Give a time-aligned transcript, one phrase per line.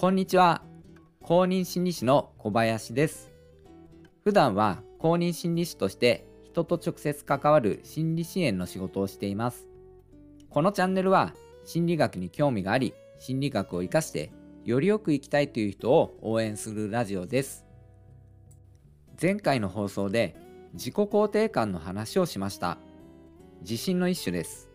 [0.00, 0.62] こんにちは。
[1.20, 3.30] 公認心理師の小林です。
[4.24, 9.68] 普段は公認心理師として人と直接関わる心理支援の仕事をしています。
[10.48, 11.34] このチャンネルは
[11.66, 14.32] 心理学に興味があり、心理学を活かして
[14.64, 17.66] よりよく生きたいという人を応援するラジオです。
[19.20, 20.34] 前回の放送で
[20.72, 22.78] 自己肯定感の話をしました。
[23.60, 24.70] 自信の一種です。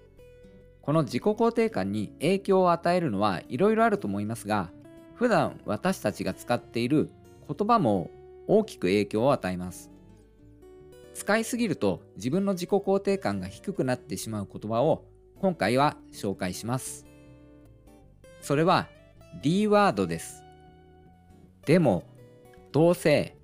[0.84, 4.70] この自己肯定感に影響を与えるのはいろいろあると思いますが、
[5.16, 7.10] 普段私たちが使っている
[7.48, 8.12] 言葉も
[8.48, 9.92] 大きく影響を与えます。
[11.14, 15.06] 使いすぎると自分の自己肯定感が低くなってしまう言葉を
[15.40, 17.06] 今回は紹介します。
[18.42, 18.90] それは
[19.42, 20.44] D ワードです。
[21.66, 22.04] でも、
[22.72, 23.36] どうせ、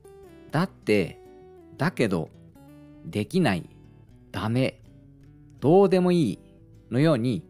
[0.51, 1.19] だって、
[1.77, 2.29] だけど、
[3.05, 3.67] できない、
[4.31, 4.81] ダメ、
[5.59, 6.39] どうでもいい
[6.91, 7.43] のように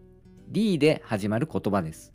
[0.49, 2.13] D で始まる言葉です。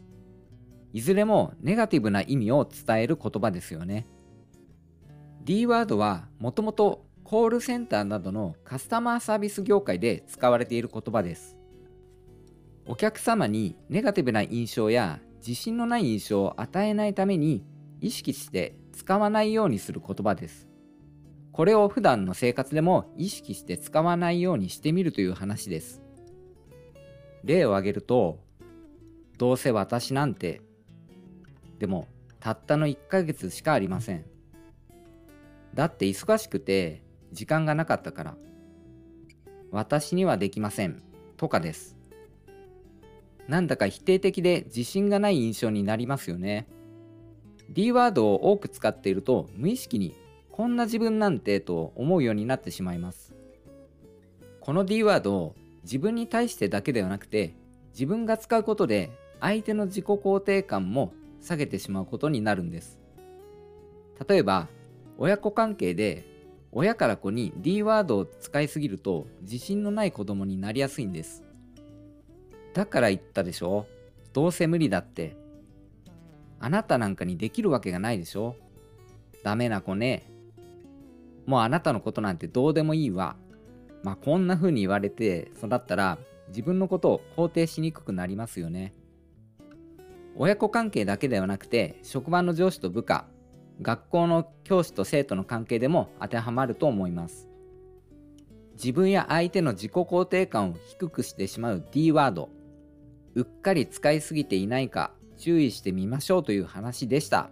[0.96, 4.06] いずれもネガティブな意味を伝える言葉ですよね。
[5.44, 11.58] D ワードはもともとコールセンターなどのカスタマーサービス業界で使われている言葉です。
[12.86, 17.62] お客様にネガティブな印象や自信のない印象を与えないために
[18.00, 20.66] 意識して使わないようにする言葉です。
[21.52, 26.00] これを普段の生活でも意識して使わないようにしてみるという話です。
[27.44, 28.38] 例を挙げると、
[29.36, 30.62] どうせ私なんて、
[31.78, 32.08] でも
[32.40, 34.24] たったの1ヶ月しかありません。
[35.74, 38.36] だって忙しくて時間がなかったから、
[39.70, 41.02] 私にはできません
[41.36, 41.96] とかです。
[43.48, 46.66] なんだか否定的で自信がない印象になりますよね。
[47.70, 50.14] D ワードを多く使っていると無意識に
[50.50, 53.34] こんな自分なんてと思うようになってしまいます。
[54.60, 57.54] この D ワードを自分に対してだけではなくて
[57.92, 59.10] 自分が使うことで
[59.40, 62.98] 相手の自己肯定感も下げてしまうことになるんです。
[64.28, 64.68] 例えば
[65.18, 66.24] 親子関係で
[66.72, 71.42] 親から子に D ワードを使いすぎると自信のない子供になりやすいんです。
[72.74, 73.86] だから言ったでしょ？
[74.32, 75.36] どうせ無理だって。
[76.60, 78.56] あなたなんかにできるわけがないでしょ？
[79.42, 80.30] ダメな子ね。
[81.46, 83.36] もうあなたのことなんてどうでもいいわ。
[84.02, 86.18] まあこんな風に言われて育ったら
[86.48, 88.92] 自分のことを肯定しにくくなりますよね。
[90.38, 93.26] 親子関係だけではなくて職場の上司と部下、
[93.80, 97.48] 学校の教師と生徒の関係でも当てはまると思います。
[98.74, 102.50] 自分や相手の自己肯定感を低くしてしまう D ワード。
[103.34, 107.50] うっかり使いすぎていないか注意してみましょうという話でした。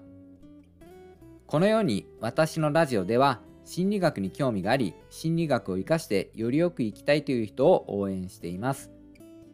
[1.46, 8.90] このように私のラジオでは心理学に興味があり、心理学を活かしてよりよく生きたいという人を応援しています。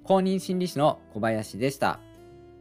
[0.02, 2.00] 公認心理師の小林でした。